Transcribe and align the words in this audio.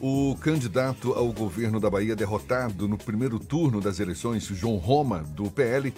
O 0.00 0.36
candidato 0.40 1.12
ao 1.12 1.32
governo 1.32 1.80
da 1.80 1.90
Bahia, 1.90 2.14
derrotado 2.14 2.86
no 2.86 2.96
primeiro 2.96 3.36
turno 3.40 3.80
das 3.80 3.98
eleições, 3.98 4.44
João 4.44 4.76
Roma, 4.76 5.24
do 5.34 5.50
PL, 5.50 5.92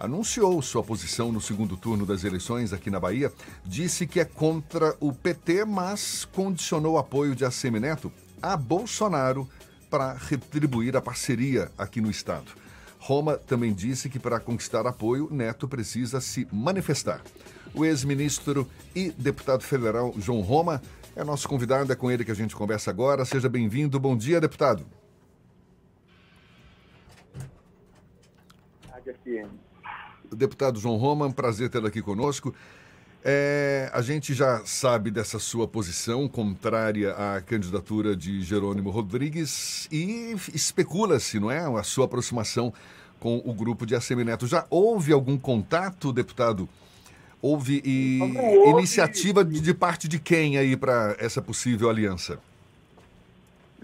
anunciou 0.00 0.62
sua 0.62 0.82
posição 0.82 1.30
no 1.30 1.38
segundo 1.38 1.76
turno 1.76 2.06
das 2.06 2.24
eleições 2.24 2.72
aqui 2.72 2.90
na 2.90 2.98
Bahia. 2.98 3.30
Disse 3.62 4.06
que 4.06 4.20
é 4.20 4.24
contra 4.24 4.96
o 5.00 5.12
PT, 5.12 5.66
mas 5.66 6.24
condicionou 6.24 6.94
o 6.94 6.98
apoio 6.98 7.36
de 7.36 7.44
Assemineto 7.44 8.10
a 8.40 8.56
Bolsonaro 8.56 9.46
para 9.90 10.14
retribuir 10.14 10.96
a 10.96 11.02
parceria 11.02 11.70
aqui 11.76 12.00
no 12.00 12.10
Estado. 12.10 12.61
Roma 13.04 13.36
também 13.36 13.72
disse 13.72 14.08
que 14.08 14.16
para 14.16 14.38
conquistar 14.38 14.86
apoio, 14.86 15.28
Neto 15.28 15.66
precisa 15.66 16.20
se 16.20 16.46
manifestar. 16.52 17.20
O 17.74 17.84
ex-ministro 17.84 18.64
e 18.94 19.10
deputado 19.10 19.64
federal 19.64 20.14
João 20.16 20.40
Roma 20.40 20.80
é 21.16 21.24
nosso 21.24 21.48
convidado, 21.48 21.92
é 21.92 21.96
com 21.96 22.12
ele 22.12 22.24
que 22.24 22.30
a 22.30 22.34
gente 22.34 22.54
conversa 22.54 22.90
agora. 22.90 23.24
Seja 23.24 23.48
bem-vindo. 23.48 23.98
Bom 23.98 24.16
dia, 24.16 24.40
deputado. 24.40 24.86
Deputado 30.30 30.78
João 30.78 30.96
Roma, 30.96 31.32
prazer 31.32 31.70
tê-lo 31.70 31.88
aqui 31.88 32.00
conosco. 32.00 32.54
É, 33.24 33.88
a 33.92 34.02
gente 34.02 34.34
já 34.34 34.64
sabe 34.64 35.10
dessa 35.10 35.38
sua 35.38 35.68
posição 35.68 36.26
contrária 36.28 37.12
à 37.12 37.40
candidatura 37.40 38.16
de 38.16 38.42
Jerônimo 38.42 38.90
Rodrigues 38.90 39.88
e 39.92 40.34
especula-se, 40.52 41.38
não 41.38 41.50
é, 41.50 41.58
a 41.60 41.82
sua 41.84 42.06
aproximação 42.06 42.72
com 43.20 43.40
o 43.44 43.54
grupo 43.54 43.86
de 43.86 43.94
Assemineto. 43.94 44.46
Já 44.48 44.66
houve 44.68 45.12
algum 45.12 45.38
contato, 45.38 46.12
deputado, 46.12 46.68
Houve 47.42 47.82
e, 47.84 48.20
iniciativa 48.70 49.44
de, 49.44 49.60
de, 49.60 49.74
parte 49.74 50.06
de 50.06 50.20
quem 50.20 50.56
aí 50.56 50.76
para 50.76 51.16
essa 51.18 51.42
possível 51.42 51.90
aliança? 51.90 52.38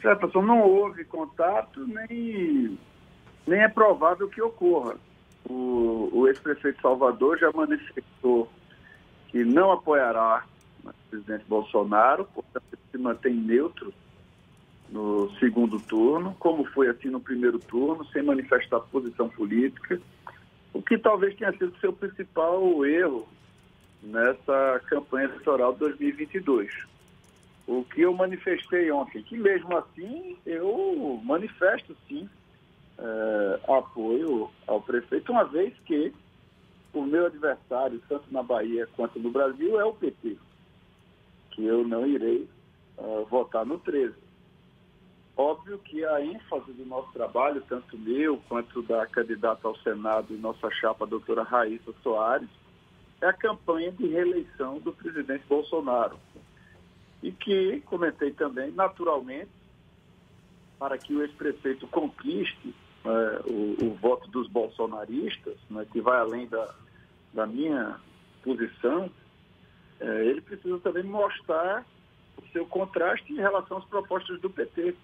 Jefferson, 0.01 0.43
não 0.43 0.61
houve 0.61 1.05
contato, 1.05 1.85
nem, 1.85 2.79
nem 3.45 3.61
é 3.61 3.69
provável 3.69 4.29
que 4.29 4.41
ocorra. 4.41 4.95
O, 5.51 6.09
o 6.13 6.29
ex-prefeito 6.29 6.81
Salvador 6.81 7.37
já 7.37 7.51
manifestou 7.51 8.49
que 9.29 9.45
não 9.45 9.71
apoiará 9.73 10.45
o 10.85 10.93
presidente 11.11 11.45
Bolsonaro, 11.47 12.25
portanto, 12.35 12.65
se 12.91 12.99
mantém 12.99 13.35
neutro 13.35 13.93
no 14.91 15.31
segundo 15.39 15.79
turno, 15.81 16.35
como 16.39 16.65
foi 16.65 16.89
assim 16.89 17.09
no 17.09 17.21
primeiro 17.21 17.59
turno, 17.59 18.05
sem 18.07 18.23
manifestar 18.23 18.81
posição 18.81 19.29
política, 19.29 20.01
o 20.73 20.83
que 20.83 20.97
talvez 20.97 21.35
tenha 21.37 21.53
sido 21.53 21.77
seu 21.79 21.93
principal 21.93 22.85
erro 22.85 23.29
nessa 24.03 24.81
campanha 24.87 25.27
eleitoral 25.27 25.73
de 25.75 25.81
2022. 25.81 26.73
O 27.67 27.85
que 27.85 28.01
eu 28.01 28.15
manifestei 28.15 28.91
ontem, 28.91 29.23
que 29.23 29.37
mesmo 29.37 29.77
assim 29.77 30.39
eu 30.47 31.21
manifesto 31.23 31.95
sim 32.09 32.29
é, 32.99 33.61
apoio 33.69 34.51
ao 34.67 34.81
prefeito, 34.81 35.33
uma 35.33 35.45
vez 35.45 35.75
que 35.85 36.13
o 37.01 37.07
meu 37.07 37.27
adversário, 37.27 38.03
tanto 38.09 38.33
na 38.33 38.43
Bahia 38.43 38.87
quanto 38.97 39.19
no 39.19 39.31
Brasil, 39.31 39.81
é 39.81 39.85
o 39.85 39.95
PT, 39.95 40.37
que 41.51 41.65
eu 41.65 41.87
não 41.87 42.07
irei 42.07 42.49
uh, 42.97 43.25
votar 43.27 43.65
no 43.65 43.79
13. 43.79 44.15
Óbvio 45.37 45.79
que 45.79 46.05
a 46.05 46.21
ênfase 46.21 46.73
do 46.73 46.85
nosso 46.85 47.13
trabalho, 47.13 47.63
tanto 47.69 47.97
meu 47.97 48.39
quanto 48.49 48.83
da 48.83 49.07
candidata 49.07 49.69
ao 49.69 49.77
Senado 49.79 50.35
e 50.35 50.37
nossa 50.37 50.69
chapa, 50.73 51.05
a 51.05 51.09
doutora 51.09 51.45
Raíssa 51.45 51.95
Soares, 52.03 52.49
é 53.21 53.27
a 53.27 53.33
campanha 53.33 53.93
de 53.93 54.07
reeleição 54.07 54.79
do 54.81 54.93
presidente 54.93 55.45
Bolsonaro. 55.49 56.19
E 57.23 57.31
que, 57.31 57.81
comentei 57.83 58.33
também, 58.33 58.73
naturalmente, 58.73 59.51
para 60.79 60.99
que 60.99 61.15
o 61.15 61.23
ex-prefeito 61.23 61.87
conquiste 61.87 62.75
é, 63.05 63.41
o, 63.47 63.87
o, 63.87 63.95
voto 63.95 64.29
dos 64.31 64.49
bolsonaristas, 64.49 65.57
né, 65.71 65.87
que 65.91 66.01
vai 66.01 66.19
além 66.19 66.47
da, 66.47 66.75
da 67.39 67.47
minha 67.47 68.01
posição, 68.43 69.09
é, 70.01 70.27
ele 70.27 70.41
precisa 70.41 70.77
também 70.81 71.05
mostrar 71.05 71.87
o 72.37 72.43
seu 72.53 72.67
contraste 72.67 73.33
em 73.33 73.37
relação 73.37 73.79
às 73.79 73.85
propostas 73.85 74.41
do 74.41 74.51
PT. 74.51 74.97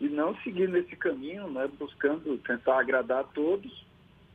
E 0.00 0.08
não 0.08 0.36
seguir 0.38 0.68
nesse 0.68 0.96
caminho, 0.96 1.48
né, 1.48 1.68
buscando 1.78 2.36
tentar 2.38 2.80
agradar 2.80 3.20
a 3.20 3.24
todos, 3.24 3.86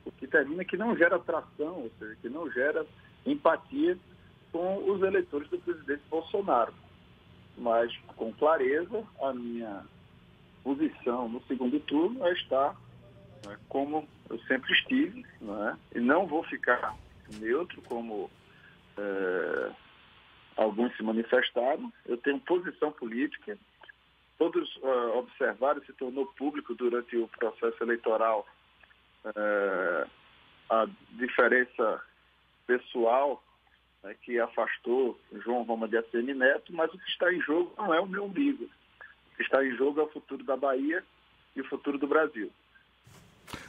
o 0.05 0.11
que 0.11 0.27
termina 0.27 0.63
que 0.63 0.77
não 0.77 0.95
gera 0.95 1.17
atração, 1.17 1.83
ou 1.83 1.91
seja, 1.99 2.17
que 2.21 2.29
não 2.29 2.49
gera 2.51 2.85
empatia 3.25 3.97
com 4.51 4.89
os 4.89 5.01
eleitores 5.01 5.49
do 5.49 5.57
presidente 5.59 6.03
Bolsonaro. 6.09 6.73
Mas, 7.57 7.93
com 8.15 8.31
clareza, 8.33 9.03
a 9.21 9.33
minha 9.33 9.85
posição 10.63 11.27
no 11.27 11.41
segundo 11.43 11.79
turno 11.81 12.25
é 12.25 12.33
estar 12.33 12.75
né, 13.45 13.57
como 13.67 14.07
eu 14.33 14.39
sempre 14.47 14.73
estive, 14.73 15.25
né, 15.39 15.77
e 15.93 15.99
não 15.99 16.25
vou 16.25 16.43
ficar 16.43 16.95
neutro, 17.39 17.81
como 17.83 18.29
é, 18.97 19.71
alguns 20.57 20.95
se 20.97 21.03
manifestaram. 21.03 21.91
Eu 22.05 22.17
tenho 22.17 22.39
posição 22.39 22.91
política. 22.91 23.57
Todos 24.37 24.75
uh, 24.77 25.17
observaram, 25.19 25.83
se 25.83 25.93
tornou 25.93 26.25
público 26.25 26.73
durante 26.73 27.15
o 27.15 27.27
processo 27.27 27.81
eleitoral 27.83 28.45
é, 29.23 30.07
a 30.69 30.87
diferença 31.11 32.01
pessoal 32.65 33.41
né, 34.03 34.15
que 34.21 34.39
afastou 34.39 35.17
João 35.31 35.63
Roma 35.63 35.87
de 35.87 35.97
ACM 35.97 36.33
Neto, 36.33 36.73
mas 36.73 36.93
o 36.93 36.97
que 36.97 37.09
está 37.09 37.31
em 37.31 37.39
jogo 37.41 37.73
não 37.77 37.93
é 37.93 38.01
o 38.01 38.07
meu 38.07 38.25
umbigo. 38.25 38.65
O 38.65 39.35
que 39.37 39.43
está 39.43 39.63
em 39.63 39.75
jogo 39.77 40.01
é 40.01 40.03
o 40.03 40.11
futuro 40.11 40.43
da 40.43 40.57
Bahia 40.57 41.03
e 41.55 41.61
o 41.61 41.69
futuro 41.69 41.97
do 41.97 42.07
Brasil. 42.07 42.51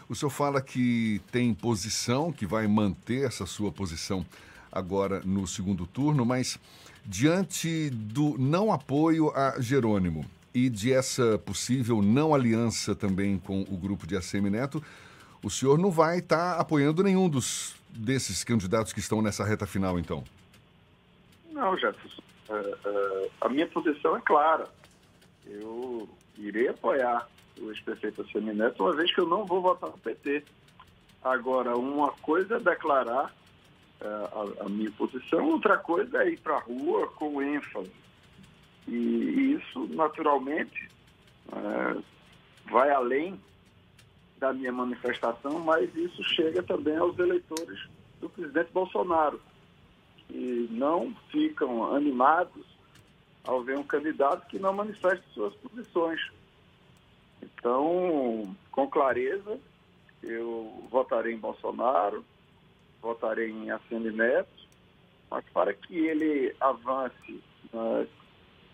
O 0.09 0.15
senhor 0.15 0.31
fala 0.31 0.60
que 0.60 1.20
tem 1.32 1.54
posição, 1.54 2.32
que 2.32 2.47
vai 2.47 2.66
manter 2.66 3.26
essa 3.26 3.47
sua 3.47 3.72
posição 3.72 4.25
agora 4.70 5.20
no 5.25 5.47
segundo 5.47 5.87
turno, 5.87 6.25
mas 6.26 6.59
diante 7.04 7.91
do 7.91 8.37
não 8.38 8.72
apoio 8.72 9.31
a 9.34 9.60
Jerônimo 9.60 10.25
e 10.54 10.69
de 10.69 10.93
essa 10.93 11.38
possível 11.38 12.03
não 12.03 12.34
aliança 12.34 12.94
também 12.94 13.38
com 13.38 13.62
o 13.62 13.76
grupo 13.76 14.06
de 14.06 14.16
ACM 14.16 14.50
Neto, 14.50 14.82
o 15.43 15.50
senhor 15.50 15.78
não 15.78 15.91
vai 15.91 16.19
estar 16.19 16.54
tá 16.54 16.60
apoiando 16.60 17.03
nenhum 17.03 17.28
dos 17.28 17.75
desses 17.91 18.43
candidatos 18.43 18.93
que 18.93 19.00
estão 19.00 19.22
nessa 19.22 19.44
reta 19.44 19.66
final, 19.66 19.98
então? 19.98 20.25
Não, 21.53 21.76
Jefferson. 21.78 22.22
É, 22.48 22.75
é, 22.84 23.31
a 23.41 23.48
minha 23.48 23.66
posição 23.69 24.16
é 24.16 24.20
clara. 24.20 24.69
Eu 25.47 26.09
irei 26.37 26.69
apoiar 26.69 27.28
o 27.60 27.70
ex-prefeito 27.70 28.26
Semineto, 28.31 28.82
uma 28.82 28.94
vez 28.94 29.12
que 29.15 29.20
eu 29.20 29.26
não 29.26 29.44
vou 29.44 29.60
votar 29.60 29.91
no 29.91 29.98
PT. 29.98 30.44
Agora, 31.22 31.76
uma 31.76 32.12
coisa 32.12 32.56
é 32.56 32.60
declarar 32.60 33.34
é, 34.00 34.06
a, 34.06 34.65
a, 34.65 34.69
minha 34.69 34.91
posição, 34.92 35.48
outra 35.48 35.78
coisa 35.78 36.22
é 36.22 36.31
ir 36.31 36.41
para 36.41 36.56
a 36.56 36.60
rua 36.60 37.06
com 37.09 37.41
ênfase. 37.41 37.91
E, 38.87 38.93
e 38.93 39.54
isso, 39.54 39.87
naturalmente, 39.88 40.88
é, 41.53 42.03
vai 42.70 42.91
além 42.91 43.41
da 44.38 44.53
minha 44.53 44.72
manifestação, 44.72 45.60
mas 45.60 45.94
isso 45.94 46.22
chega 46.25 46.62
também 46.62 46.97
aos 46.97 47.19
eleitores 47.19 47.88
do 48.20 48.28
presidente 48.28 48.70
Bolsonaro, 48.72 49.41
que 50.28 50.69
não 50.70 51.14
ficam 51.31 51.94
animados 51.94 52.64
ao 53.44 53.62
ver 53.62 53.78
um 53.78 53.84
candidato 53.84 54.47
que 54.48 54.59
não 54.59 54.72
manifeste 54.72 55.25
suas 55.32 55.54
posições. 55.56 56.20
Então, 57.44 58.56
com 58.71 58.88
clareza, 58.88 59.59
eu 60.22 60.87
votarei 60.91 61.34
em 61.34 61.38
Bolsonaro, 61.38 62.25
votarei 63.03 63.50
em 63.50 63.71
Assene 63.71 64.10
Neto, 64.10 64.69
mas 65.31 65.44
para 65.53 65.75
que 65.75 65.97
ele 65.97 66.55
avance 66.60 67.43
né, 67.72 68.06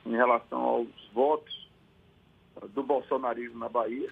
em 0.06 0.12
relação 0.12 0.60
aos 0.60 0.88
votos 1.12 1.68
do 2.74 2.82
bolsonarismo 2.82 3.58
na 3.58 3.68
Bahia, 3.68 4.10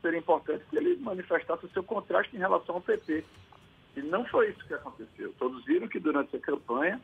seria 0.00 0.18
importante 0.18 0.64
que 0.70 0.76
ele 0.76 0.96
manifestasse 0.96 1.66
o 1.66 1.70
seu 1.70 1.82
contraste 1.82 2.34
em 2.34 2.38
relação 2.38 2.76
ao 2.76 2.80
PT. 2.80 3.24
E 3.96 4.02
não 4.02 4.24
foi 4.26 4.50
isso 4.50 4.66
que 4.66 4.74
aconteceu. 4.74 5.34
Todos 5.38 5.64
viram 5.64 5.88
que 5.88 5.98
durante 5.98 6.36
a 6.36 6.40
campanha 6.40 7.00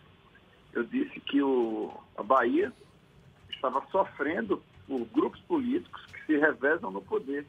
eu 0.73 0.85
disse 0.85 1.19
que 1.21 1.43
o, 1.43 1.93
a 2.17 2.23
Bahia 2.23 2.73
estava 3.51 3.85
sofrendo 3.91 4.63
por 4.87 5.05
grupos 5.07 5.41
políticos 5.43 6.05
que 6.07 6.27
se 6.27 6.39
revezam 6.39 6.91
no 6.91 7.03
poder. 7.03 7.47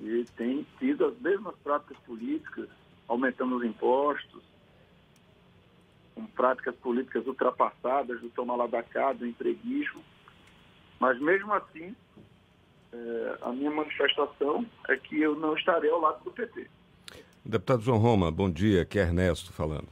E 0.00 0.24
tem 0.36 0.66
tido 0.78 1.06
as 1.06 1.18
mesmas 1.20 1.54
práticas 1.62 1.96
políticas, 2.06 2.68
aumentando 3.08 3.56
os 3.56 3.64
impostos, 3.64 4.42
com 6.14 6.26
práticas 6.26 6.74
políticas 6.76 7.26
ultrapassadas 7.26 8.20
do 8.20 8.28
tomar 8.30 8.56
lá 8.56 8.66
da 8.66 8.82
cá, 8.82 9.12
do 9.12 9.26
empreguismo. 9.26 10.02
Mas 10.98 11.20
mesmo 11.20 11.52
assim, 11.52 11.94
é, 12.92 13.38
a 13.42 13.52
minha 13.52 13.70
manifestação 13.70 14.66
é 14.88 14.96
que 14.96 15.20
eu 15.20 15.34
não 15.36 15.54
estarei 15.56 15.90
ao 15.90 16.00
lado 16.00 16.22
do 16.24 16.30
PT. 16.30 16.68
Deputado 17.44 17.82
João 17.82 17.98
Roma, 17.98 18.30
bom 18.30 18.50
dia, 18.50 18.82
aqui 18.82 18.98
é 18.98 19.02
Ernesto 19.02 19.52
falando. 19.52 19.88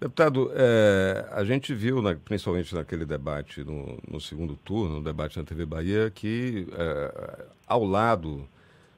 Deputado, 0.00 0.50
é, 0.54 1.28
a 1.30 1.44
gente 1.44 1.72
viu, 1.72 2.02
na, 2.02 2.14
principalmente 2.16 2.74
naquele 2.74 3.04
debate 3.04 3.62
no, 3.62 3.98
no, 4.08 4.20
segundo 4.20 4.56
turno, 4.56 4.96
no 4.96 5.02
debate 5.04 5.38
na 5.38 5.44
TV 5.44 5.64
Bahia, 5.64 6.10
que 6.10 6.66
é, 6.72 7.46
ao 7.66 7.84
lado 7.84 8.48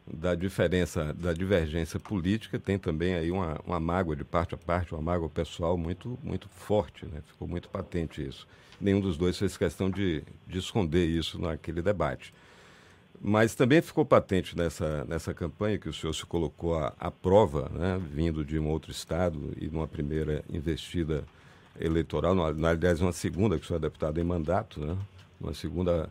da 0.06 0.34
diferença, 0.34 1.12
da 1.12 1.32
divergência 1.32 2.00
política, 2.00 2.58
tem 2.58 2.78
também 2.78 3.14
aí 3.14 3.30
uma, 3.30 3.60
uma 3.66 3.80
mágoa 3.80 4.16
de 4.16 4.24
parte 4.24 4.54
a 4.54 4.58
parte, 4.58 4.94
uma 4.94 5.02
mágoa 5.02 5.28
pessoal 5.28 5.76
muito, 5.76 6.18
muito 6.22 6.48
forte, 6.48 7.04
né? 7.04 7.20
ficou 7.26 7.46
muito 7.46 7.68
patente 7.68 8.26
isso. 8.26 8.46
Nenhum 8.80 9.00
dos 9.00 9.18
dois 9.18 9.36
fez 9.38 9.56
questão 9.56 9.90
de, 9.90 10.22
de 10.46 10.58
esconder 10.58 11.06
isso 11.06 11.40
naquele 11.40 11.82
debate. 11.82 12.32
Mas 13.20 13.54
também 13.54 13.80
ficou 13.80 14.04
patente 14.04 14.56
nessa, 14.56 15.04
nessa 15.04 15.32
campanha 15.32 15.78
que 15.78 15.88
o 15.88 15.92
senhor 15.92 16.12
se 16.12 16.24
colocou 16.24 16.78
à, 16.78 16.92
à 16.98 17.10
prova, 17.10 17.70
né, 17.72 18.00
vindo 18.12 18.44
de 18.44 18.58
um 18.58 18.68
outro 18.68 18.90
estado 18.90 19.52
e 19.60 19.66
numa 19.68 19.88
primeira 19.88 20.44
investida 20.50 21.24
eleitoral, 21.80 22.34
na, 22.34 22.68
aliás, 22.68 23.00
uma 23.00 23.12
segunda, 23.12 23.58
que 23.58 23.64
o 23.64 23.66
senhor 23.66 23.78
é 23.78 23.82
deputado 23.82 24.20
em 24.20 24.24
mandato, 24.24 24.80
né, 24.80 24.96
uma 25.40 25.54
segunda 25.54 26.10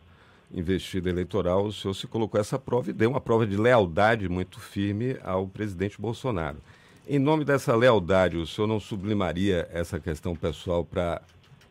investida 0.52 1.08
eleitoral, 1.08 1.66
o 1.66 1.72
senhor 1.72 1.94
se 1.94 2.06
colocou 2.06 2.40
essa 2.40 2.58
prova 2.58 2.90
e 2.90 2.92
deu 2.92 3.10
uma 3.10 3.20
prova 3.20 3.46
de 3.46 3.56
lealdade 3.56 4.28
muito 4.28 4.60
firme 4.60 5.16
ao 5.24 5.46
presidente 5.46 6.00
Bolsonaro. 6.00 6.58
Em 7.08 7.18
nome 7.18 7.44
dessa 7.44 7.74
lealdade, 7.74 8.36
o 8.36 8.46
senhor 8.46 8.66
não 8.66 8.80
sublimaria 8.80 9.68
essa 9.72 9.98
questão 10.00 10.34
pessoal 10.34 10.84
para 10.84 11.22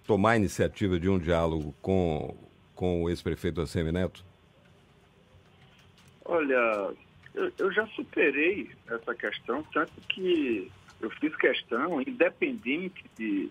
tomar 0.05 0.31
a 0.31 0.37
iniciativa 0.37 0.99
de 0.99 1.09
um 1.09 1.17
diálogo 1.17 1.73
com, 1.81 2.35
com 2.73 3.03
o 3.03 3.09
ex-prefeito 3.09 3.61
Assemi 3.61 3.91
Neto? 3.91 4.23
Olha, 6.25 6.91
eu, 7.35 7.51
eu, 7.57 7.71
já 7.71 7.85
superei 7.87 8.71
essa 8.87 9.13
questão, 9.13 9.63
tanto 9.71 9.93
que 10.09 10.71
eu 10.99 11.09
fiz 11.11 11.35
questão, 11.35 12.01
independente 12.01 13.03
de 13.15 13.49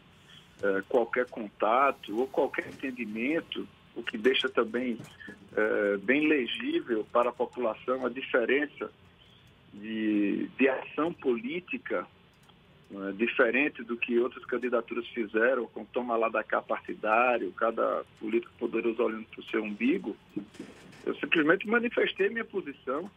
uh, 0.59 0.83
qualquer 0.89 1.27
contato 1.27 2.19
ou 2.19 2.27
qualquer 2.27 2.67
entendimento, 2.67 3.67
o 3.95 4.03
que 4.03 4.19
deixa 4.19 4.49
também 4.49 4.95
uh, 4.95 5.99
bem 6.01 6.27
legível 6.27 7.07
para 7.13 7.31
a 7.31 7.33
população 7.33 8.05
a 8.05 8.09
diferença 8.09 8.91
de, 9.73 10.49
de 10.59 10.69
ação 10.69 11.13
política 11.13 12.05
uh, 12.91 13.13
diferente 13.13 13.85
do 13.85 13.97
que 13.97 14.19
outras 14.19 14.45
candidaturas 14.47 15.07
fizeram, 15.09 15.67
com 15.69 15.85
toma 15.85 16.17
lá 16.17 16.29
da 16.29 16.43
cá 16.43 16.61
partidário, 16.61 17.53
cada 17.53 18.05
político 18.19 18.53
poderoso 18.59 19.01
olhando 19.01 19.27
para 19.27 19.41
o 19.41 19.45
seu 19.45 19.63
umbigo. 19.63 20.17
Eu 21.05 21.15
simplesmente 21.17 21.69
manifestei 21.69 22.29
minha 22.29 22.45
posição, 22.45 23.11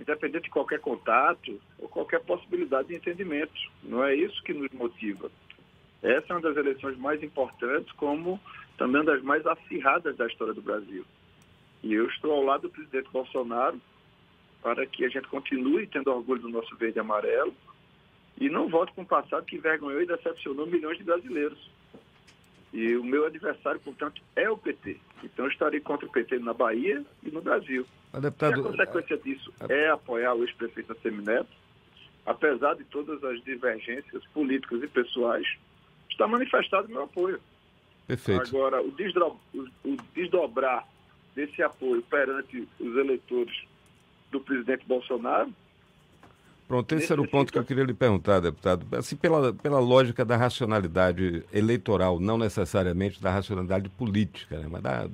independente 0.00 0.44
de 0.44 0.50
qualquer 0.50 0.80
contato 0.80 1.60
ou 1.78 1.88
qualquer 1.88 2.20
possibilidade 2.20 2.88
de 2.88 2.94
entendimento. 2.94 3.52
Não 3.82 4.04
é 4.04 4.14
isso 4.14 4.42
que 4.42 4.54
nos 4.54 4.70
motiva. 4.72 5.30
Essa 6.02 6.32
é 6.32 6.36
uma 6.36 6.42
das 6.42 6.56
eleições 6.56 6.96
mais 6.96 7.22
importantes, 7.22 7.92
como 7.92 8.40
também 8.76 9.04
das 9.04 9.20
mais 9.22 9.44
acirradas 9.46 10.16
da 10.16 10.26
história 10.26 10.54
do 10.54 10.62
Brasil. 10.62 11.04
E 11.82 11.92
eu 11.92 12.06
estou 12.08 12.32
ao 12.32 12.44
lado 12.44 12.62
do 12.62 12.70
presidente 12.70 13.10
Bolsonaro 13.10 13.80
para 14.62 14.86
que 14.86 15.04
a 15.04 15.08
gente 15.08 15.26
continue 15.28 15.86
tendo 15.86 16.10
orgulho 16.10 16.42
do 16.42 16.48
nosso 16.48 16.74
verde 16.76 16.98
e 16.98 17.00
amarelo 17.00 17.54
e 18.40 18.48
não 18.48 18.68
volte 18.68 18.92
com 18.92 19.02
o 19.02 19.06
passado 19.06 19.44
que 19.44 19.56
envergonhou 19.56 20.00
e 20.00 20.06
decepcionou 20.06 20.66
milhões 20.66 20.98
de 20.98 21.04
brasileiros. 21.04 21.58
E 22.72 22.96
o 22.96 23.04
meu 23.04 23.26
adversário, 23.26 23.80
portanto, 23.80 24.20
é 24.36 24.48
o 24.50 24.56
PT. 24.56 24.98
Então 25.24 25.46
eu 25.46 25.50
estarei 25.50 25.80
contra 25.80 26.06
o 26.06 26.12
PT 26.12 26.38
na 26.38 26.52
Bahia 26.52 27.04
e 27.22 27.30
no 27.30 27.40
Brasil. 27.40 27.86
deputado, 28.20 28.56
e 28.56 28.60
a 28.60 28.62
consequência 28.62 29.16
disso 29.18 29.52
é 29.68 29.88
apoiar 29.88 30.34
o 30.34 30.42
ex-prefeito 30.42 30.94
Semineto, 31.02 31.48
apesar 32.26 32.74
de 32.74 32.84
todas 32.84 33.22
as 33.24 33.42
divergências 33.42 34.24
políticas 34.34 34.82
e 34.82 34.86
pessoais, 34.86 35.46
está 36.10 36.26
manifestado 36.26 36.88
meu 36.88 37.04
apoio. 37.04 37.40
Perfeito. 38.06 38.56
Agora, 38.56 38.82
o, 38.82 38.90
desdobrar, 38.90 39.38
o 39.54 39.96
desdobrar 40.14 40.86
desse 41.34 41.62
apoio 41.62 42.02
perante 42.02 42.68
os 42.78 42.96
eleitores 42.96 43.64
do 44.30 44.40
presidente 44.40 44.84
Bolsonaro 44.86 45.52
Pronto, 46.68 46.94
esse 46.94 47.10
era 47.10 47.22
o 47.22 47.26
ponto 47.26 47.50
que 47.50 47.58
eu 47.58 47.64
queria 47.64 47.82
lhe 47.82 47.94
perguntar, 47.94 48.40
deputado. 48.40 48.86
Assim, 48.94 49.16
pela, 49.16 49.54
pela 49.54 49.80
lógica 49.80 50.22
da 50.22 50.36
racionalidade 50.36 51.42
eleitoral, 51.50 52.20
não 52.20 52.36
necessariamente 52.36 53.22
da 53.22 53.30
racionalidade 53.30 53.88
política, 53.88 54.58
né? 54.58 54.66
mas 54.70 54.82
da, 54.82 55.08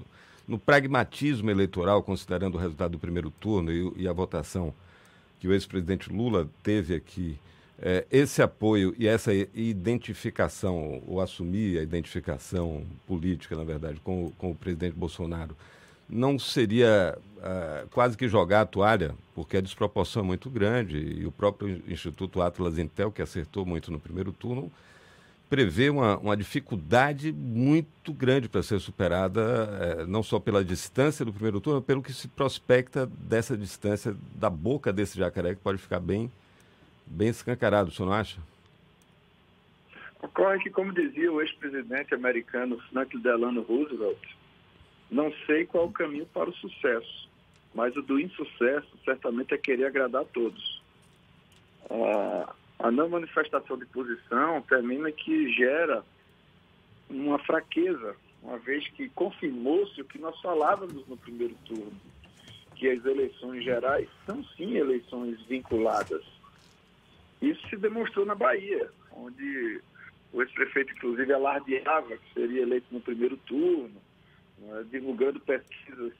no 0.48 0.58
pragmatismo 0.58 1.48
eleitoral, 1.48 2.02
considerando 2.02 2.56
o 2.56 2.58
resultado 2.58 2.90
do 2.90 2.98
primeiro 2.98 3.30
turno 3.30 3.70
e, 3.70 4.02
e 4.02 4.08
a 4.08 4.12
votação 4.12 4.74
que 5.38 5.46
o 5.46 5.52
ex-presidente 5.52 6.12
Lula 6.12 6.48
teve 6.60 6.92
aqui, 6.92 7.38
é, 7.80 8.04
esse 8.10 8.42
apoio 8.42 8.92
e 8.98 9.06
essa 9.06 9.32
identificação, 9.32 11.02
ou 11.06 11.20
assumir 11.20 11.78
a 11.78 11.82
identificação 11.82 12.84
política, 13.06 13.54
na 13.54 13.62
verdade, 13.62 14.00
com, 14.02 14.32
com 14.38 14.50
o 14.50 14.54
presidente 14.56 14.96
Bolsonaro, 14.96 15.56
não 16.08 16.36
seria 16.36 17.16
uh, 17.44 17.88
quase 17.90 18.16
que 18.16 18.26
jogar 18.26 18.62
a 18.62 18.66
toalha, 18.66 19.14
porque 19.34 19.58
a 19.58 19.60
desproporção 19.60 20.22
é 20.22 20.26
muito 20.26 20.48
grande 20.48 20.96
e 20.96 21.26
o 21.26 21.30
próprio 21.30 21.82
Instituto 21.86 22.40
Atlas 22.40 22.78
Intel, 22.78 23.12
que 23.12 23.22
acertou 23.22 23.66
muito 23.66 23.92
no 23.92 24.00
primeiro 24.00 24.32
turno, 24.32 24.72
prevê 25.48 25.90
uma, 25.90 26.16
uma 26.16 26.36
dificuldade 26.36 27.30
muito 27.30 28.12
grande 28.12 28.48
para 28.48 28.62
ser 28.62 28.80
superada, 28.80 29.68
eh, 30.00 30.06
não 30.06 30.22
só 30.22 30.40
pela 30.40 30.64
distância 30.64 31.24
do 31.24 31.32
primeiro 31.32 31.60
turno, 31.60 31.78
mas 31.78 31.86
pelo 31.86 32.02
que 32.02 32.12
se 32.12 32.26
prospecta 32.26 33.06
dessa 33.06 33.56
distância 33.56 34.16
da 34.34 34.48
boca 34.48 34.92
desse 34.92 35.18
jacaré, 35.18 35.54
que 35.54 35.60
pode 35.60 35.78
ficar 35.78 36.00
bem, 36.00 36.32
bem 37.06 37.28
escancarado, 37.28 37.90
senhor 37.90 38.08
não 38.08 38.14
acha? 38.14 38.40
Ocorre 40.20 40.58
que, 40.60 40.70
como 40.70 40.92
dizia 40.92 41.30
o 41.30 41.40
ex-presidente 41.42 42.14
americano 42.14 42.80
Franklin 42.90 43.20
Delano 43.20 43.60
Roosevelt, 43.62 44.18
não 45.10 45.32
sei 45.46 45.66
qual 45.66 45.86
o 45.86 45.92
caminho 45.92 46.26
para 46.26 46.48
o 46.48 46.54
sucesso, 46.54 47.28
mas 47.74 47.96
o 47.96 48.02
do 48.02 48.20
insucesso 48.20 48.88
certamente 49.04 49.52
é 49.52 49.58
querer 49.58 49.86
agradar 49.86 50.22
a 50.22 50.26
todos. 50.26 50.82
A, 52.78 52.90
não 52.90 53.08
manifestação 53.08 53.76
de 53.76 53.84
posição 53.86 54.62
termina 54.62 55.10
que 55.10 55.52
gera 55.52 56.04
uma 57.10 57.38
fraqueza, 57.40 58.16
uma 58.42 58.58
vez 58.58 58.86
que 58.88 59.08
confirmou-se 59.10 60.00
o 60.00 60.04
que 60.04 60.18
nós 60.18 60.40
falávamos 60.40 61.06
no 61.08 61.16
primeiro 61.16 61.54
turno, 61.64 61.92
que 62.76 62.88
as 62.88 63.04
eleições 63.04 63.64
gerais 63.64 64.08
são 64.24 64.44
sim 64.56 64.76
eleições 64.76 65.40
vinculadas. 65.42 66.22
Isso 67.42 67.66
se 67.68 67.76
demonstrou 67.76 68.24
na 68.24 68.34
Bahia, 68.34 68.88
onde 69.12 69.80
o 70.32 70.42
ex-prefeito, 70.42 70.92
inclusive, 70.92 71.32
alardeava 71.32 72.16
que 72.16 72.34
seria 72.34 72.62
eleito 72.62 72.86
no 72.90 73.00
primeiro 73.00 73.36
turno, 73.38 74.00
né, 74.58 74.84
divulgando 74.90 75.40
pesquisas 75.40 76.12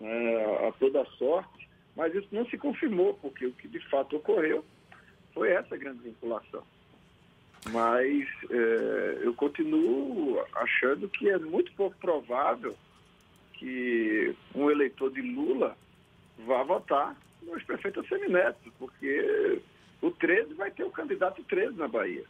né, 0.00 0.68
a 0.68 0.72
toda 0.72 1.04
sorte, 1.16 1.68
mas 1.96 2.14
isso 2.14 2.28
não 2.30 2.46
se 2.46 2.56
confirmou, 2.56 3.14
porque 3.14 3.46
o 3.46 3.52
que 3.52 3.68
de 3.68 3.80
fato 3.88 4.16
ocorreu 4.16 4.64
foi 5.34 5.50
essa 5.50 5.76
grande 5.76 6.00
vinculação. 6.00 6.62
Mas 7.70 8.28
é, 8.50 9.18
eu 9.22 9.34
continuo 9.34 10.40
achando 10.54 11.08
que 11.08 11.28
é 11.28 11.38
muito 11.38 11.72
pouco 11.72 11.96
provável 11.98 12.76
que 13.54 14.34
um 14.54 14.70
eleitor 14.70 15.10
de 15.10 15.20
Lula 15.20 15.76
vá 16.46 16.62
votar 16.62 17.16
no 17.42 17.54
ex-prefeito 17.54 18.06
Semineto, 18.06 18.72
porque 18.78 19.60
o 20.00 20.10
13 20.10 20.54
vai 20.54 20.70
ter 20.70 20.84
o 20.84 20.90
candidato 20.90 21.42
13 21.44 21.76
na 21.76 21.88
Bahia. 21.88 22.24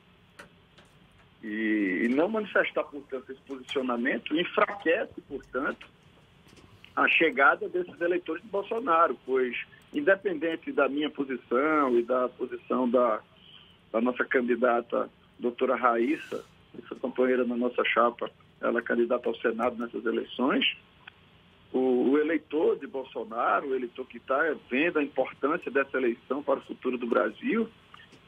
E, 1.42 2.02
e 2.04 2.08
não 2.08 2.28
manifestar, 2.28 2.84
portanto, 2.84 3.30
esse 3.30 3.40
posicionamento 3.42 4.34
enfraquece, 4.34 5.20
portanto, 5.28 5.86
a 6.98 7.06
chegada 7.06 7.68
desses 7.68 8.00
eleitores 8.00 8.42
de 8.42 8.48
Bolsonaro, 8.48 9.16
pois, 9.24 9.56
independente 9.94 10.72
da 10.72 10.88
minha 10.88 11.08
posição 11.08 11.96
e 11.96 12.02
da 12.02 12.28
posição 12.28 12.90
da, 12.90 13.20
da 13.92 14.00
nossa 14.00 14.24
candidata, 14.24 15.08
doutora 15.38 15.76
Raíssa, 15.76 16.44
essa 16.76 16.96
companheira 16.96 17.44
na 17.44 17.56
nossa 17.56 17.84
chapa, 17.84 18.28
ela 18.60 18.80
é 18.80 18.82
candidata 18.82 19.28
ao 19.28 19.36
Senado 19.36 19.76
nessas 19.76 20.04
eleições, 20.04 20.76
o, 21.72 22.10
o 22.10 22.18
eleitor 22.18 22.76
de 22.76 22.88
Bolsonaro, 22.88 23.68
o 23.68 23.74
eleitor 23.76 24.04
que 24.04 24.16
está 24.16 24.56
vendo 24.68 24.98
a 24.98 25.02
importância 25.02 25.70
dessa 25.70 25.98
eleição 25.98 26.42
para 26.42 26.58
o 26.58 26.62
futuro 26.62 26.98
do 26.98 27.06
Brasil, 27.06 27.68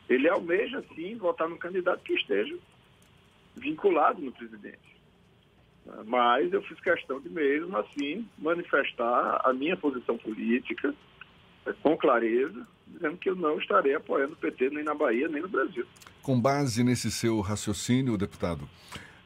ele 0.08 0.28
almeja, 0.28 0.84
sim, 0.94 1.16
votar 1.16 1.48
no 1.48 1.58
candidato 1.58 2.04
que 2.04 2.12
esteja 2.12 2.56
vinculado 3.56 4.22
no 4.22 4.30
presidente. 4.30 4.99
Mas 6.06 6.52
eu 6.52 6.62
fiz 6.62 6.78
questão 6.80 7.20
de 7.20 7.28
mesmo 7.28 7.76
assim 7.76 8.26
manifestar 8.38 9.40
a 9.44 9.52
minha 9.52 9.76
posição 9.76 10.16
política 10.18 10.94
eh, 11.66 11.74
com 11.82 11.96
clareza, 11.96 12.66
dizendo 12.86 13.16
que 13.16 13.30
eu 13.30 13.36
não 13.36 13.58
estarei 13.58 13.94
apoiando 13.94 14.34
o 14.34 14.36
PT 14.36 14.70
nem 14.70 14.84
na 14.84 14.94
Bahia 14.94 15.28
nem 15.28 15.42
no 15.42 15.48
Brasil. 15.48 15.86
Com 16.22 16.40
base 16.40 16.84
nesse 16.84 17.10
seu 17.10 17.40
raciocínio, 17.40 18.16
deputado, 18.16 18.68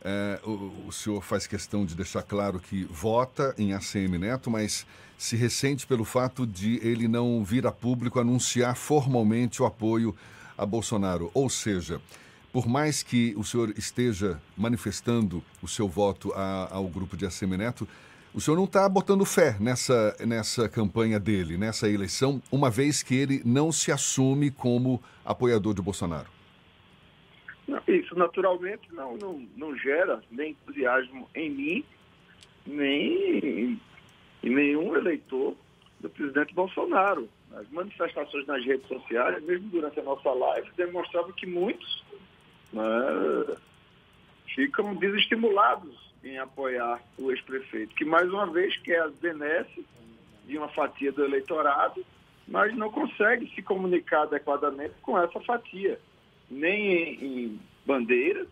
é, 0.07 0.39
o, 0.45 0.89
o, 0.89 0.93
senhor 0.93 1.23
faz 1.23 1.47
questão 1.47 1.87
de 1.87 1.97
deixar 1.97 2.23
claro 2.23 2.61
que 2.61 2.85
vota 2.85 3.55
em 3.57 3.73
ACM 3.73 4.19
Neto, 4.19 4.51
mas 4.51 4.87
se 5.17 5.35
ressente 5.35 5.87
pelo 5.87 6.05
fato 6.05 6.47
de 6.47 6.79
ele 6.87 7.09
não 7.09 7.43
vir 7.43 7.67
a 7.67 7.73
público 7.73 8.21
anunciar 8.21 8.77
formalmente 8.77 9.63
o 9.63 9.67
apoio 9.67 10.15
a 10.59 10.67
Bolsonaro. 10.67 11.31
Ou 11.33 11.49
seja, 11.49 12.03
por 12.55 12.69
mais 12.69 13.03
que 13.03 13.35
o 13.37 13.43
senhor 13.43 13.71
esteja 13.71 14.41
manifestando 14.57 15.43
o 15.61 15.67
seu 15.67 15.89
voto 15.89 16.33
a, 16.35 16.69
ao 16.73 16.87
grupo 16.87 17.17
de 17.17 17.27
Assemineto, 17.27 17.85
o 18.33 18.41
senhor 18.41 18.57
não 18.57 18.63
está 18.63 18.89
botando 18.89 19.25
fé 19.25 19.57
nessa, 19.59 20.17
nessa 20.25 20.69
campanha 20.69 21.19
dele, 21.19 21.59
nessa 21.59 21.91
eleição, 21.91 22.41
uma 22.53 22.71
vez 22.71 23.03
que 23.03 23.13
ele 23.13 23.43
não 23.45 23.73
se 23.73 23.91
assume 23.91 24.53
como 24.53 25.03
apoiador 25.25 25.75
de 25.75 25.83
Bolsonaro. 25.83 26.29
Não, 27.67 27.83
isso 27.89 28.17
naturalmente 28.17 28.87
não, 28.93 29.17
não, 29.17 29.45
não 29.57 29.77
gera 29.77 30.23
nem 30.31 30.53
entusiasmo 30.53 31.29
em 31.35 31.51
mim, 31.51 31.85
nem 32.65 33.81
em 34.45 34.55
nenhum 34.55 34.95
eleitor 34.95 35.57
do 35.99 36.09
presidente 36.09 36.55
Bolsonaro. 36.55 37.29
As 37.57 37.69
manifestações 37.71 38.47
nas 38.47 38.65
redes 38.65 38.87
sociais, 38.87 39.43
mesmo 39.43 39.69
durante 39.71 39.99
a 39.99 40.05
nossa 40.05 40.31
live, 40.31 40.71
demonstravam 40.77 41.33
que 41.33 41.47
muitos 41.47 42.04
né, 42.75 43.57
ficam 44.55 44.95
desestimulados 44.97 46.13
em 46.23 46.39
apoiar 46.39 47.01
o 47.19 47.31
ex-prefeito, 47.31 47.95
que 47.95 48.05
mais 48.05 48.29
uma 48.31 48.47
vez 48.47 48.77
quer 48.79 49.03
as 49.03 49.15
benesses 49.15 49.85
de 50.47 50.59
uma 50.59 50.69
fatia 50.69 51.13
do 51.13 51.25
eleitorado, 51.25 52.05
mas 52.47 52.77
não 52.77 52.91
consegue 52.91 53.53
se 53.55 53.63
comunicar 53.63 54.23
adequadamente 54.23 54.95
com 55.01 55.19
essa 55.19 55.41
fatia, 55.41 55.99
nem 56.51 56.93
em, 56.93 57.25
em 57.25 57.61
bandeiras, 57.87 58.49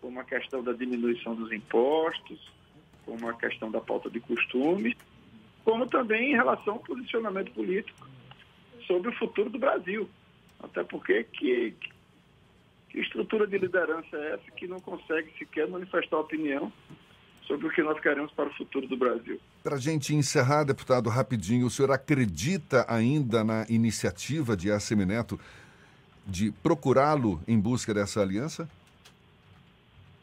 como 0.00 0.20
a 0.20 0.24
questão 0.24 0.62
da 0.62 0.72
diminuição 0.72 1.34
dos 1.34 1.52
impostos, 1.52 2.50
como 3.04 3.28
a 3.28 3.34
questão 3.34 3.70
da 3.70 3.80
pauta 3.80 4.08
de 4.10 4.20
costumes, 4.20 4.96
como 5.64 5.86
também 5.86 6.32
em 6.32 6.36
relação 6.36 6.74
ao 6.74 6.80
posicionamento 6.80 7.52
político 7.52 8.08
sobre 8.86 9.10
o 9.10 9.18
futuro 9.18 9.50
do 9.50 9.58
Brasil. 9.58 10.08
Até 10.62 10.82
porque 10.84 11.24
que, 11.24 11.74
que 12.90 13.00
estrutura 13.00 13.46
de 13.46 13.56
liderança 13.56 14.16
é 14.16 14.34
essa 14.34 14.50
que 14.56 14.66
não 14.66 14.80
consegue 14.80 15.32
sequer 15.38 15.68
manifestar 15.68 16.18
opinião 16.18 16.72
sobre 17.46 17.66
o 17.66 17.70
que 17.70 17.82
nós 17.82 17.98
queremos 18.00 18.32
para 18.32 18.48
o 18.48 18.54
futuro 18.54 18.86
do 18.86 18.96
Brasil? 18.96 19.40
Para 19.62 19.76
a 19.76 19.78
gente 19.78 20.14
encerrar, 20.14 20.64
deputado, 20.64 21.08
rapidinho, 21.08 21.66
o 21.66 21.70
senhor 21.70 21.90
acredita 21.90 22.84
ainda 22.88 23.42
na 23.44 23.64
iniciativa 23.68 24.56
de 24.56 24.70
Assemineto 24.70 25.38
de 26.26 26.52
procurá-lo 26.62 27.40
em 27.46 27.58
busca 27.58 27.94
dessa 27.94 28.20
aliança? 28.20 28.68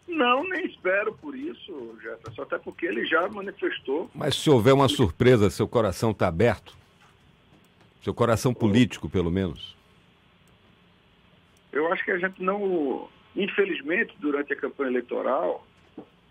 Não, 0.07 0.43
nem 0.43 0.65
espero 0.65 1.13
por 1.13 1.36
isso, 1.36 1.97
Jefferson, 2.01 2.41
até 2.41 2.57
porque 2.57 2.86
ele 2.86 3.05
já 3.05 3.27
manifestou. 3.27 4.09
Mas 4.15 4.36
se 4.36 4.50
houver 4.50 4.74
uma 4.74 4.88
surpresa, 4.88 5.50
seu 5.50 5.67
coração 5.67 6.12
está 6.12 6.27
aberto? 6.27 6.75
Seu 8.01 8.13
coração 8.13 8.53
político, 8.53 9.09
pelo 9.09 9.29
menos? 9.29 9.76
Eu 11.71 11.91
acho 11.91 12.03
que 12.03 12.12
a 12.12 12.17
gente 12.17 12.41
não, 12.41 13.09
infelizmente, 13.36 14.15
durante 14.19 14.53
a 14.53 14.55
campanha 14.55 14.91
eleitoral, 14.91 15.65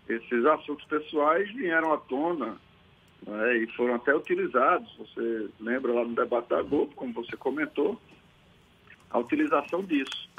esses 0.07 0.45
assuntos 0.45 0.85
pessoais 0.85 1.49
vieram 1.53 1.93
à 1.93 1.97
tona 1.97 2.57
né, 3.25 3.57
e 3.57 3.67
foram 3.73 3.95
até 3.95 4.15
utilizados. 4.15 4.95
Você 4.97 5.49
lembra 5.59 5.93
lá 5.93 6.03
no 6.03 6.15
debate 6.15 6.49
da 6.49 6.61
Globo, 6.61 6.93
como 6.95 7.13
você 7.13 7.35
comentou, 7.35 7.99
a 9.09 9.19
utilização 9.19 9.83
disso. 9.83 10.29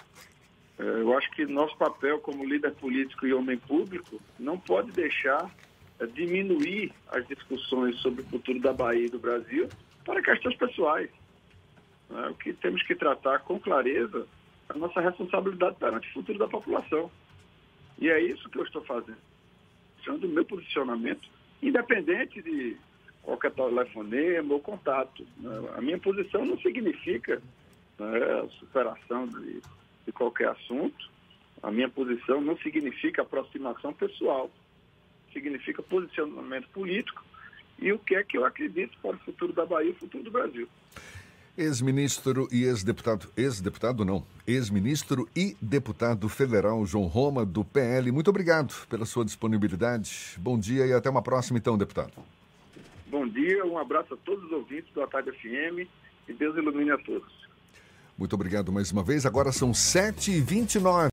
É, 0.78 0.82
eu 0.82 1.16
acho 1.16 1.30
que 1.32 1.44
nosso 1.44 1.76
papel 1.76 2.20
como 2.20 2.44
líder 2.44 2.72
político 2.74 3.26
e 3.26 3.34
homem 3.34 3.58
público 3.58 4.20
não 4.38 4.58
pode 4.58 4.92
deixar 4.92 5.50
é, 5.98 6.06
diminuir 6.06 6.92
as 7.08 7.26
discussões 7.26 7.96
sobre 8.00 8.22
o 8.22 8.26
futuro 8.26 8.60
da 8.60 8.72
Bahia 8.72 9.06
e 9.06 9.10
do 9.10 9.18
Brasil 9.18 9.68
para 10.04 10.22
questões 10.22 10.56
pessoais. 10.56 11.10
É, 12.10 12.28
o 12.28 12.34
que 12.34 12.52
temos 12.52 12.82
que 12.84 12.94
tratar 12.94 13.40
com 13.40 13.58
clareza 13.58 14.26
a 14.68 14.74
nossa 14.78 15.00
responsabilidade 15.00 15.76
perante 15.76 16.08
o 16.08 16.12
futuro 16.12 16.38
da 16.38 16.48
população. 16.48 17.10
E 17.98 18.08
é 18.08 18.20
isso 18.20 18.48
que 18.48 18.58
eu 18.58 18.64
estou 18.64 18.82
fazendo. 18.84 19.18
Sendo 20.04 20.26
o 20.26 20.30
meu 20.30 20.44
posicionamento, 20.44 21.28
independente 21.62 22.40
de 22.42 22.76
qualquer 23.22 23.50
telefonema 23.52 24.54
ou 24.54 24.60
contato. 24.60 25.26
Né? 25.38 25.50
A 25.76 25.80
minha 25.80 25.98
posição 25.98 26.44
não 26.44 26.58
significa 26.58 27.42
né, 27.98 28.48
superação 28.58 29.26
de, 29.26 29.60
de 30.06 30.12
qualquer 30.12 30.48
assunto. 30.48 31.10
A 31.62 31.70
minha 31.70 31.88
posição 31.88 32.40
não 32.40 32.56
significa 32.58 33.22
aproximação 33.22 33.92
pessoal. 33.92 34.50
Significa 35.32 35.82
posicionamento 35.82 36.68
político 36.68 37.24
e 37.80 37.92
o 37.92 37.98
que 37.98 38.14
é 38.14 38.24
que 38.24 38.36
eu 38.36 38.44
acredito 38.44 38.96
para 39.00 39.16
o 39.16 39.18
futuro 39.20 39.52
da 39.52 39.64
Bahia 39.64 39.88
e 39.88 39.92
o 39.92 39.96
futuro 39.96 40.24
do 40.24 40.30
Brasil. 40.30 40.68
Ex-ministro 41.58 42.46
e 42.52 42.62
ex-deputado, 42.62 43.28
ex-deputado 43.36 44.04
não, 44.04 44.24
ex-ministro 44.46 45.28
e 45.34 45.56
deputado 45.60 46.28
federal 46.28 46.86
João 46.86 47.06
Roma, 47.06 47.44
do 47.44 47.64
PL, 47.64 48.12
muito 48.12 48.30
obrigado 48.30 48.72
pela 48.86 49.04
sua 49.04 49.24
disponibilidade. 49.24 50.36
Bom 50.38 50.56
dia 50.56 50.86
e 50.86 50.92
até 50.92 51.10
uma 51.10 51.20
próxima, 51.20 51.58
então, 51.58 51.76
deputado. 51.76 52.12
Bom 53.08 53.26
dia, 53.26 53.66
um 53.66 53.76
abraço 53.76 54.14
a 54.14 54.16
todos 54.18 54.44
os 54.44 54.52
ouvintes 54.52 54.88
do 54.94 55.02
Atalho 55.02 55.34
FM 55.34 55.88
e 56.28 56.32
Deus 56.32 56.56
ilumine 56.56 56.92
a 56.92 56.98
todos. 56.98 57.48
Muito 58.16 58.34
obrigado 58.34 58.70
mais 58.70 58.92
uma 58.92 59.02
vez. 59.02 59.26
Agora 59.26 59.50
são 59.50 59.72
7h29. 59.72 61.06